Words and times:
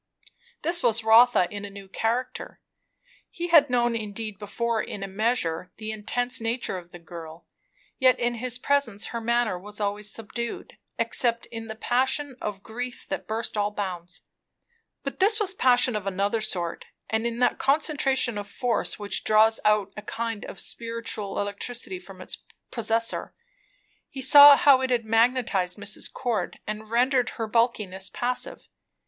This 0.63 0.81
was 0.81 1.03
Rotha 1.03 1.47
in 1.51 1.63
a 1.63 1.69
new 1.69 1.87
character. 1.87 2.59
He 3.29 3.49
had 3.49 3.69
known 3.69 3.95
indeed 3.95 4.39
before, 4.39 4.81
in 4.81 5.03
a 5.03 5.07
measure, 5.07 5.71
the 5.77 5.91
intense 5.91 6.41
nature 6.41 6.79
of 6.79 6.91
the 6.91 6.97
girl; 6.97 7.45
yet 7.99 8.19
in 8.19 8.33
his 8.33 8.57
presence 8.57 9.05
her 9.13 9.21
manner 9.21 9.59
was 9.59 9.79
always 9.79 10.09
subdued, 10.09 10.79
except 10.97 11.45
in 11.51 11.67
the 11.67 11.75
passion 11.75 12.35
of 12.41 12.63
grief 12.63 13.05
that 13.09 13.27
burst 13.27 13.55
all 13.55 13.69
bounds. 13.69 14.21
But 15.03 15.19
this 15.19 15.39
was 15.39 15.53
passion 15.53 15.95
of 15.95 16.07
another 16.07 16.41
sort, 16.41 16.85
and 17.07 17.27
in 17.27 17.37
that 17.37 17.59
concentration 17.59 18.39
of 18.39 18.47
force 18.49 18.97
which 18.97 19.23
draws 19.23 19.59
out 19.63 19.93
a 19.95 20.01
kind 20.01 20.45
of 20.45 20.59
spiritual 20.59 21.39
electricity 21.39 21.99
from 21.99 22.21
its 22.21 22.37
possessor. 22.71 23.35
He 24.09 24.23
saw 24.23 24.57
how 24.57 24.81
it 24.81 24.89
had 24.89 25.05
magnetized 25.05 25.77
Mrs. 25.77 26.11
Cord, 26.11 26.57
and 26.65 26.89
rendered 26.89 27.29
her 27.37 27.45
bulkiness 27.45 28.09
passive. 28.09 28.67